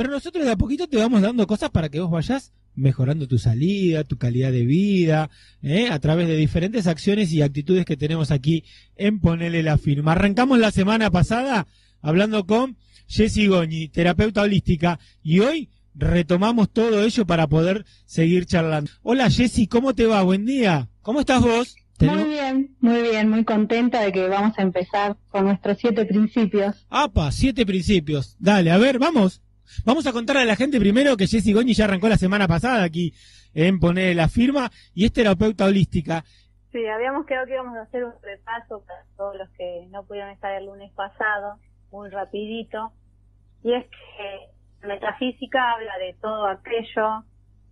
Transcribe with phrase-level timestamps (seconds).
[0.00, 3.36] pero nosotros de a poquito te vamos dando cosas para que vos vayas mejorando tu
[3.36, 5.28] salida, tu calidad de vida,
[5.60, 5.90] ¿eh?
[5.90, 8.64] a través de diferentes acciones y actitudes que tenemos aquí
[8.96, 10.12] en Ponele la Firma.
[10.12, 11.66] Arrancamos la semana pasada
[12.00, 12.78] hablando con
[13.08, 18.90] Jessy Goñi, terapeuta holística, y hoy retomamos todo ello para poder seguir charlando.
[19.02, 20.22] Hola Jessy, ¿cómo te va?
[20.22, 20.88] Buen día.
[21.02, 21.76] ¿Cómo estás vos?
[22.00, 26.86] Muy bien, muy bien, muy contenta de que vamos a empezar con nuestros siete principios.
[26.88, 27.30] ¡Apa!
[27.32, 28.36] Siete principios.
[28.38, 29.42] Dale, a ver, vamos.
[29.84, 32.84] Vamos a contarle a la gente primero que Jessy Goñi ya arrancó la semana pasada
[32.84, 33.12] aquí
[33.54, 36.24] en Poner la Firma y es terapeuta holística.
[36.72, 40.30] Sí, habíamos quedado que íbamos a hacer un repaso para todos los que no pudieron
[40.30, 41.58] estar el lunes pasado,
[41.90, 42.92] muy rapidito.
[43.64, 47.24] Y es que la metafísica habla de todo aquello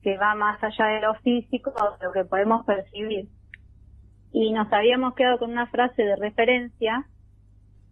[0.03, 3.29] que va más allá de lo físico, de lo que podemos percibir.
[4.33, 7.07] Y nos habíamos quedado con una frase de referencia,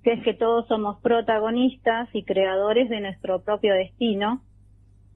[0.06, 4.40] que es que todos somos protagonistas y creadores de nuestro propio destino,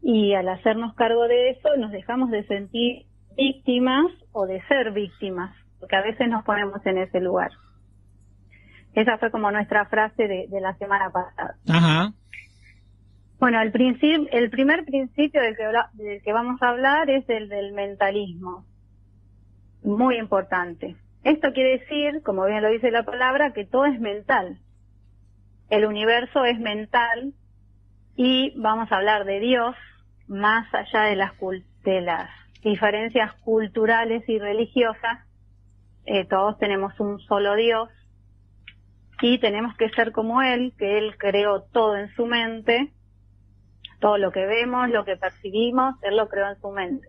[0.02, 3.06] y al hacernos cargo de eso nos dejamos de sentir
[3.36, 7.52] víctimas o de ser víctimas, porque a veces nos ponemos en ese lugar.
[8.92, 11.54] Esa fue como nuestra frase de, de la semana pasada.
[11.68, 12.12] Ajá.
[13.38, 15.66] Bueno, el, principio, el primer principio del que,
[16.02, 18.64] del que vamos a hablar es el del mentalismo.
[19.84, 20.96] Muy importante.
[21.22, 24.58] Esto quiere decir, como bien lo dice la palabra, que todo es mental.
[25.70, 27.32] El universo es mental
[28.16, 29.74] y vamos a hablar de Dios
[30.28, 31.32] más allá de las,
[31.84, 32.28] de las
[32.62, 35.26] diferencias culturales y religiosas.
[36.04, 37.88] Eh, todos tenemos un solo Dios
[39.22, 42.92] y tenemos que ser como Él, que Él creó todo en su mente
[44.00, 47.06] todo lo que vemos, lo que percibimos, Él lo creó en su mente.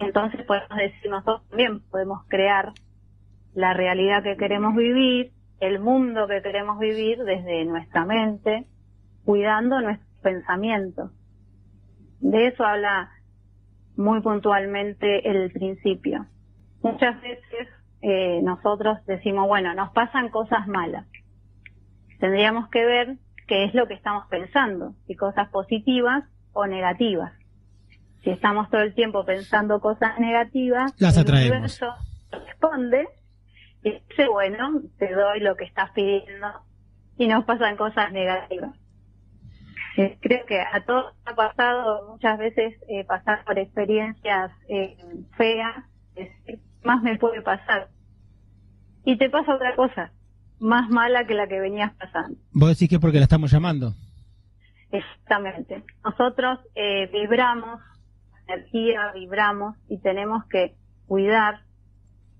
[0.00, 2.72] Entonces podemos decir, nosotros también podemos crear
[3.54, 8.66] la realidad que queremos vivir, el mundo que queremos vivir desde nuestra mente,
[9.24, 11.12] cuidando nuestros pensamientos.
[12.18, 13.12] De eso habla
[13.96, 16.26] muy puntualmente el principio.
[16.82, 17.68] Muchas veces
[18.00, 21.06] eh, nosotros decimos, bueno, nos pasan cosas malas.
[22.18, 27.32] Tendríamos que ver qué es lo que estamos pensando, si cosas positivas o negativas.
[28.24, 31.86] Si estamos todo el tiempo pensando cosas negativas, las el universo
[32.32, 33.06] responde
[33.82, 36.46] y dice, bueno, te doy lo que estás pidiendo
[37.18, 38.76] y nos pasan cosas negativas.
[39.96, 44.96] Eh, creo que a todos ha pasado muchas veces eh, pasar por experiencias eh,
[45.36, 45.84] feas,
[46.14, 46.30] es-
[46.82, 47.88] más me puede pasar.
[49.04, 50.12] Y te pasa otra cosa,
[50.60, 52.38] más mala que la que venías pasando.
[52.52, 53.92] Vos decís que es porque la estamos llamando.
[54.90, 55.84] Exactamente.
[56.04, 57.80] Nosotros eh, vibramos,
[58.46, 60.74] energía, vibramos y tenemos que
[61.06, 61.60] cuidar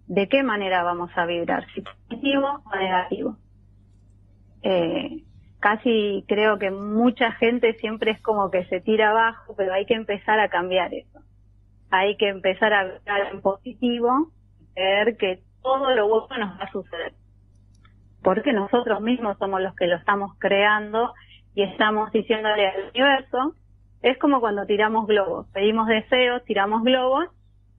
[0.07, 3.37] de qué manera vamos a vibrar, si positivo o negativo.
[4.63, 5.25] Eh,
[5.61, 9.95] casi creo que mucha gente siempre es como que se tira abajo, pero hay que
[9.95, 11.21] empezar a cambiar eso.
[11.91, 14.31] Hay que empezar a vibrar en positivo,
[14.75, 17.13] ver que todo lo bueno nos va a suceder.
[18.23, 21.13] Porque nosotros mismos somos los que lo estamos creando
[21.55, 23.55] y estamos diciéndole al universo,
[24.03, 27.29] es como cuando tiramos globos, pedimos deseos, tiramos globos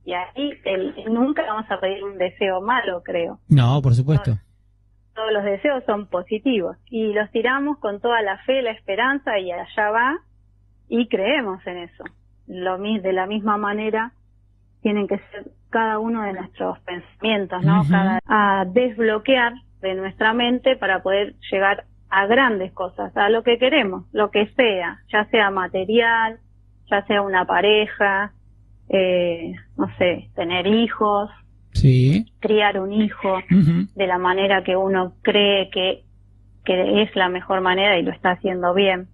[0.06, 3.40] y ahí el- nunca vamos a pedir un deseo malo, creo.
[3.50, 4.32] No, por supuesto.
[5.16, 9.52] Todos los deseos son positivos y los tiramos con toda la fe, la esperanza y
[9.52, 10.18] allá va
[10.90, 12.04] y creemos en eso.
[12.48, 14.12] Lo, de la misma manera
[14.82, 17.84] tienen que ser cada uno de nuestros pensamientos, ¿no?
[17.90, 23.58] Cada- a desbloquear de nuestra mente para poder llegar a grandes cosas, a lo que
[23.58, 26.40] queremos, lo que sea, ya sea material,
[26.90, 28.34] ya sea una pareja,
[28.90, 31.30] eh, no sé, tener hijos,
[31.74, 32.26] Sí.
[32.40, 33.40] criar un hijo
[33.96, 36.04] de la manera que uno cree que,
[36.64, 39.08] que es la mejor manera y lo está haciendo bien.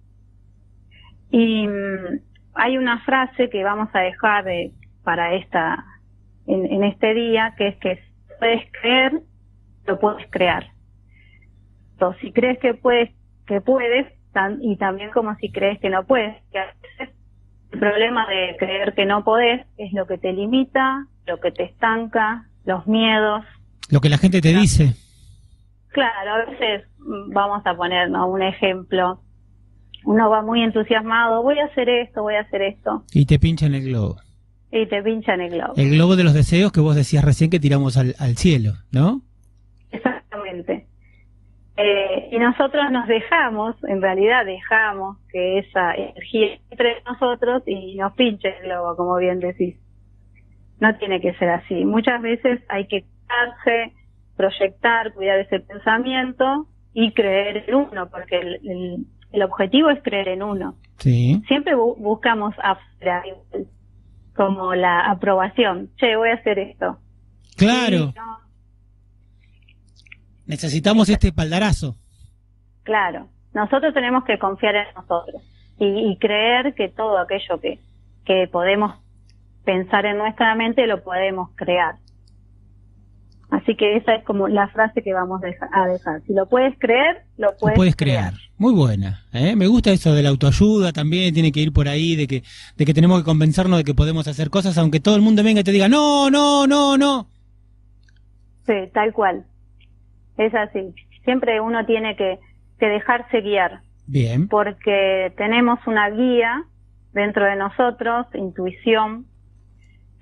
[1.30, 2.20] Y mm,
[2.54, 4.72] hay una frase que vamos a dejar de-
[5.04, 5.84] para esta,
[6.46, 7.98] en, en este día, que es que
[8.38, 9.20] puedes creer,
[9.86, 10.66] lo puedes crear.
[11.92, 13.10] Entonces, si crees que puedes,
[13.46, 16.66] que puedes, tan- y también como si crees que no puedes, que a
[16.98, 17.14] veces
[17.72, 21.64] el problema de creer que no podés es lo que te limita, lo que te
[21.64, 23.44] estanca, los miedos,
[23.90, 24.94] Lo que la gente te dice.
[25.92, 28.28] Claro, a veces mm, vamos a poner ¿no?
[28.28, 29.20] un ejemplo.
[30.04, 33.74] Uno va muy entusiasmado, voy a hacer esto, voy a hacer esto, Y te pinchan
[33.74, 34.16] el globo.
[34.72, 35.74] y te pinchan el globo.
[35.76, 39.22] El globo de los deseos que vos decías recién que tiramos al, al cielo, ¿no?
[39.90, 40.86] Exactamente.
[41.76, 48.12] Eh, y nosotros nos dejamos, en realidad dejamos que esa energía entre nosotros y nos
[48.14, 49.76] pinche el globo, como bien decís.
[50.78, 51.84] No tiene que ser así.
[51.84, 53.92] Muchas veces hay que cuidarse,
[54.36, 60.26] proyectar, cuidar ese pensamiento y creer en uno, porque el, el- el objetivo es creer
[60.28, 60.74] en uno.
[60.98, 61.40] Sí.
[61.46, 63.22] Siempre bu- buscamos afuera,
[64.34, 65.90] como la aprobación.
[65.96, 66.98] Che, voy a hacer esto.
[67.56, 68.38] Claro, Sí, no,
[70.50, 71.96] necesitamos este espaldarazo.
[72.84, 73.28] claro.
[73.52, 75.42] Nosotros tenemos que confiar en nosotros
[75.76, 77.80] y, y creer que todo aquello que,
[78.24, 78.94] que podemos
[79.64, 81.96] pensar en nuestra mente lo podemos crear.
[83.50, 86.22] Así que esa es como la frase que vamos a dejar.
[86.28, 88.34] Si lo puedes creer, lo Lo puedes, puedes crear.
[88.56, 89.24] Muy buena.
[89.32, 89.56] ¿eh?
[89.56, 92.44] Me gusta eso de la autoayuda también, tiene que ir por ahí, de que,
[92.76, 95.62] de que tenemos que convencernos de que podemos hacer cosas, aunque todo el mundo venga
[95.62, 97.26] y te diga, no, no, no, no.
[98.64, 99.44] Sí, tal cual.
[100.40, 100.94] Es así.
[101.24, 102.38] Siempre uno tiene que,
[102.78, 104.48] que dejarse guiar, Bien.
[104.48, 106.64] porque tenemos una guía
[107.12, 109.26] dentro de nosotros, intuición,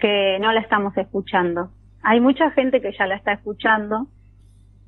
[0.00, 1.70] que no la estamos escuchando.
[2.02, 4.08] Hay mucha gente que ya la está escuchando,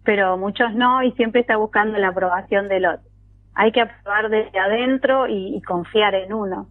[0.03, 3.09] pero muchos no y siempre está buscando la aprobación del otro.
[3.55, 6.69] Hay que aprobar desde adentro y, y confiar en uno.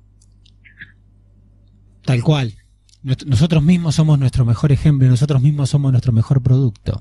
[2.03, 2.51] Tal cual.
[3.03, 6.99] Nosotros mismos somos nuestro mejor ejemplo y nosotros mismos somos nuestro mejor producto.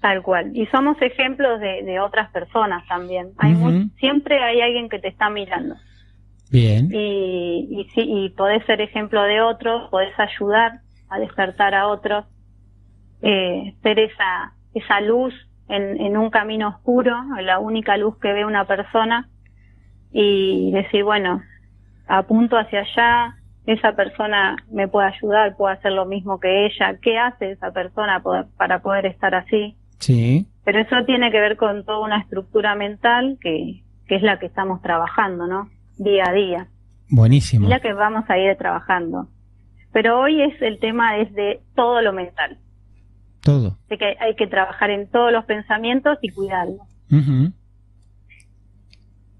[0.00, 0.56] Tal cual.
[0.56, 3.32] Y somos ejemplos de, de otras personas también.
[3.38, 3.90] Hay Ujú.
[3.98, 5.74] siempre hay alguien que te está mirando.
[6.50, 6.88] Bien.
[6.90, 10.80] y, y, sí, y podés ser ejemplo de otros, podés ayudar
[11.10, 12.24] a despertar a otros,
[13.20, 15.34] eh, ser esa, esa luz
[15.68, 19.28] en, en un camino oscuro, la única luz que ve una persona,
[20.10, 21.42] y decir, bueno,
[22.06, 23.34] apunto hacia allá,
[23.66, 28.22] esa persona me puede ayudar, puedo hacer lo mismo que ella, ¿qué hace esa persona
[28.22, 29.76] poder- para poder estar así?
[29.98, 30.46] Sí.
[30.64, 34.46] Pero eso tiene que ver con toda una estructura mental que, que es la que
[34.46, 35.70] estamos trabajando, ¿no?
[35.96, 36.68] Día a día
[37.10, 37.64] Buenísimo.
[37.64, 39.28] es la que vamos a ir trabajando.
[39.92, 42.58] Pero hoy es el tema es de todo lo mental,
[43.42, 43.78] Todo.
[43.88, 46.86] de que hay que trabajar en todos los pensamientos y cuidarlos.
[47.10, 47.52] Ujú.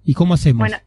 [0.04, 0.60] ¿Y cómo hacemos?
[0.60, 0.78] Bueno,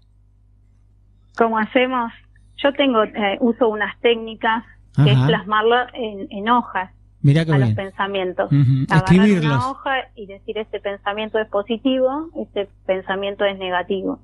[1.37, 2.11] ¿cómo hacemos?
[2.57, 4.63] Yo tengo, eh, uso unas técnicas
[4.95, 5.27] que es Ajá.
[5.27, 6.91] plasmarlo en, en hojas
[7.23, 8.51] Qué a los pensamientos.
[8.51, 8.85] Ujú.
[8.89, 9.45] Agarrar Escribirlos.
[9.45, 14.19] una hoja y decir este pensamiento es positivo, este pensamiento es negativo.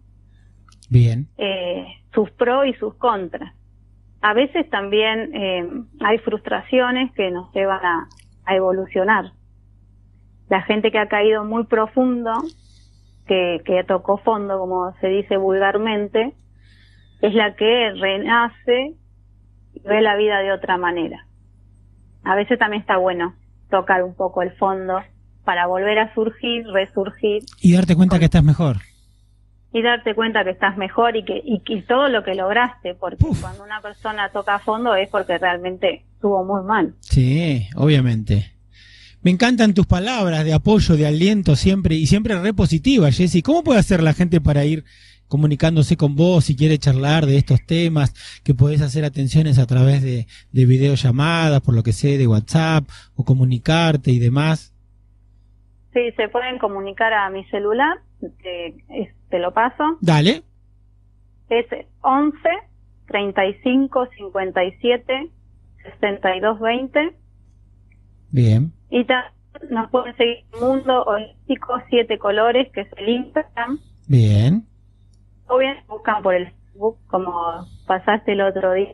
[0.90, 1.28] Bien.
[1.38, 3.54] eh, sus pros y sus contras.
[4.22, 8.08] A veces también eh, hay frustraciones que nos llevan a,
[8.46, 9.34] a evolucionar.
[10.50, 12.32] La gente que ha caído muy profundo,
[13.28, 16.34] que, que tocó fondo, como se dice vulgarmente,
[17.22, 18.96] es la que renace
[19.74, 21.27] y ve la vida de otra manera.
[22.24, 23.34] A veces también está bueno
[23.70, 25.00] tocar un poco el fondo
[25.44, 28.78] para volver a surgir, resurgir Y darte cuenta que estás mejor.
[29.74, 33.24] y darte cuenta que estás mejor y que y, y todo lo que lograste, porque
[33.26, 33.42] Uf.
[33.42, 36.96] cuando una persona toca a fondo es porque realmente estuvo muy mal.
[37.02, 38.54] Sí, obviamente.
[39.22, 43.42] Me encantan tus palabras de apoyo, de aliento siempre y siempre re positiva, Jessy.
[43.42, 44.86] ¿Cómo puede hacer la gente para ir
[45.28, 48.14] comunicándose con vos si quiere charlar de estos temas?
[48.44, 52.88] Que podés hacer atenciones a través de, de videollamadas, por lo que sé, de WhatsApp
[53.16, 54.74] o comunicarte y demás.
[55.94, 60.44] Sí, se pueden comunicar a mi celular, te, lo paso, Dale.
[61.50, 61.66] es
[62.02, 62.38] 11
[63.08, 65.32] 35 57
[66.00, 67.16] 62 20
[68.30, 68.74] Bien.
[68.92, 69.32] y también
[69.72, 74.67] nos pueden seguir en Mundo Holístico Siete Colores, que es el Instagram, Bien.
[75.48, 78.94] O bien buscan por el Facebook, como pasaste el otro día.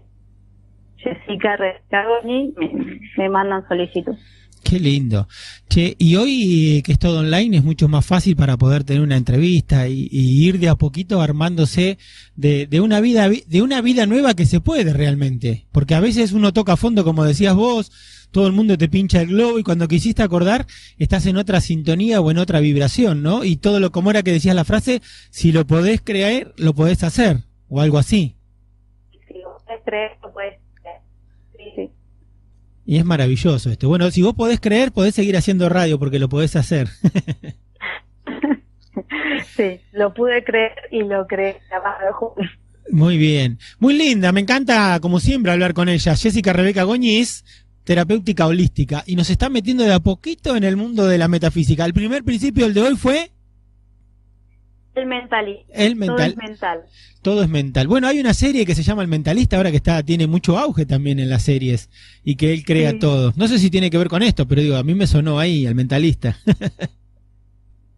[0.98, 4.16] Jessica Rescagoni, me, me mandan solicitud.
[4.64, 5.28] Qué lindo.
[5.70, 9.04] Che, y hoy eh, que es todo online es mucho más fácil para poder tener
[9.04, 11.98] una entrevista y, ir de a poquito armándose
[12.36, 16.00] de, de una vida vi- de una vida nueva que se puede realmente, porque a
[16.00, 17.92] veces uno toca a fondo como decías vos,
[18.32, 20.66] todo el mundo te pincha el globo y cuando quisiste acordar
[20.98, 23.44] estás en otra sintonía o en otra vibración, ¿no?
[23.44, 27.04] Y todo lo como era que decías la frase, si lo podés creer, lo podés
[27.04, 28.36] hacer o algo así.
[29.28, 31.02] Si lo puedes creer, lo creer.
[31.58, 31.90] Sí, sí.
[32.86, 33.88] Y es maravilloso esto.
[33.88, 36.90] Bueno, si vos podés creer, podés seguir haciendo radio porque lo podés hacer.
[39.56, 41.58] Sí, lo pude creer y lo creé.
[42.92, 43.60] Muy bien.
[43.80, 44.32] Muy linda.
[44.32, 46.16] Me encanta, como siempre, hablar con ella.
[46.16, 47.44] Jessica Rebeca Goñiz,
[47.84, 49.04] terapéutica holística.
[49.06, 51.86] Y nos está metiendo de a poquito en el mundo de la metafísica.
[51.86, 53.32] El primer principio, el de hoy, fue
[54.96, 55.74] El mentalista.
[55.74, 56.32] el Todo mental.
[56.32, 56.82] es mental.
[57.22, 57.88] Todo es mental.
[57.88, 60.86] Bueno, hay una serie que se llama El Mentalista, ahora que está, tiene mucho auge
[60.86, 61.90] también en las series.
[62.24, 63.00] Y que él crea Sí.
[63.00, 63.34] todo.
[63.36, 65.66] No sé si tiene que ver con esto, pero digo, a mí me sonó ahí,
[65.66, 66.38] el mentalista.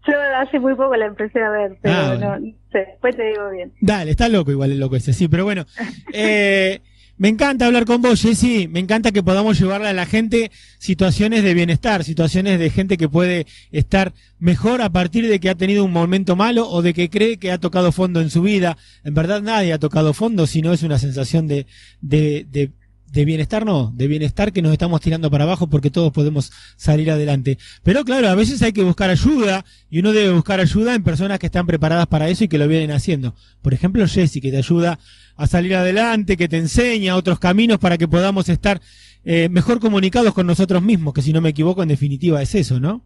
[0.08, 3.50] Yo hace muy poco la empecé a ver, pero Ah, no sé, después te digo
[3.50, 3.74] bien.
[3.82, 5.66] Dale, está loco igual el loco ese, sí, pero bueno.
[6.14, 6.80] Eh,
[7.18, 8.68] Me encanta hablar con vos, Jessy.
[8.68, 13.08] Me encanta que podamos llevarle a la gente situaciones de bienestar, situaciones de gente que
[13.08, 17.10] puede estar mejor a partir de que ha tenido un momento malo o de que
[17.10, 18.78] cree que ha tocado fondo en su vida.
[19.06, 21.68] En verdad nadie ha tocado fondo, sino es una sensación de,
[22.02, 22.72] de, de
[23.12, 27.10] de bienestar no, de bienestar que nos estamos tirando para abajo porque todos podemos salir
[27.12, 27.58] adelante.
[27.84, 31.40] Pero claro, a veces hay que buscar ayuda y uno debe buscar ayuda en personas
[31.40, 33.34] que están preparadas para eso y que lo vienen haciendo.
[33.62, 35.00] Por ejemplo, Jessy, que te ayuda
[35.38, 38.82] a salir adelante, que te enseña otros caminos para que podamos estar
[39.24, 42.80] eh, mejor comunicados con nosotros mismos, que si no me equivoco, en definitiva es eso,
[42.80, 43.02] ¿no?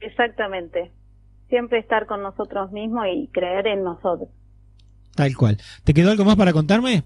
[0.00, 0.92] Exactamente.
[1.48, 4.28] Siempre estar con nosotros mismos y creer en nosotros.
[5.14, 5.56] Tal cual.
[5.84, 7.04] ¿Te quedó algo más para contarme?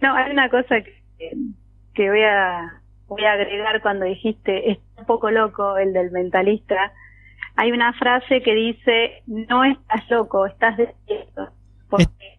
[0.00, 1.01] No, hay una cosa que
[1.94, 6.92] que voy a voy a agregar cuando dijiste es un poco loco el del mentalista
[7.56, 11.50] hay una frase que dice no estás loco estás despierto
[11.88, 12.38] porque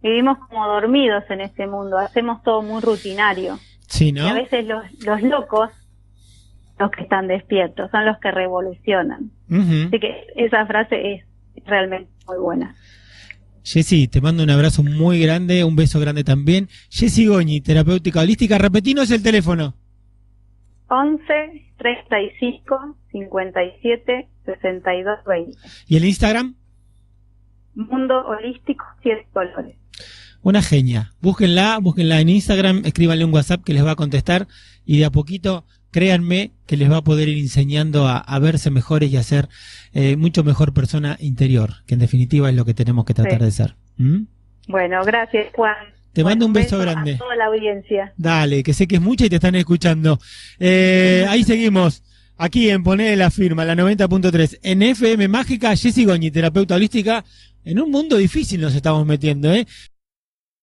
[0.00, 3.58] vivimos como dormidos en este mundo hacemos todo muy rutinario.
[3.88, 5.70] Sí no y a veces los los locos
[6.78, 9.30] los que están despiertos son los que revolucionan.
[9.50, 11.24] Así que esa frase es
[11.66, 12.74] realmente muy buena
[13.64, 16.68] Jessy, te mando un abrazo muy grande, un beso grande también.
[16.90, 19.74] Jessy Goñi, terapéutica holística, repetinos el teléfono.
[20.88, 25.58] 11 35 57 62 20.
[25.86, 26.54] ¿Y el Instagram?
[27.74, 29.76] Mundo Holístico Siete Colores.
[30.42, 31.12] Una genia.
[31.20, 34.48] Búsquenla, búsquenla en Instagram, escríbanle un WhatsApp que les va a contestar
[34.84, 39.12] y de a poquito créanme que les va a poder ir enseñando a, verse mejores
[39.12, 39.48] y a ser
[39.92, 43.50] eh, mucho mejor persona interior, que en definitiva es lo que tenemos que tratar de
[43.50, 43.76] ser.
[43.98, 44.22] ¿Mm?
[44.66, 45.76] Bueno, gracias Juan.
[46.12, 47.14] Te mando un beso, grande.
[47.14, 48.12] A toda la audiencia.
[48.16, 50.18] Dale, que sé que es mucha y te están escuchando.
[50.58, 52.02] Eh, ahí seguimos.
[52.36, 54.58] Aquí en Poner la Firma, la 90.3.
[54.62, 57.24] En FM Mágica, Jessy Goñi, terapeuta holística.
[57.64, 59.66] En un mundo difícil nos estamos metiendo, ¿eh?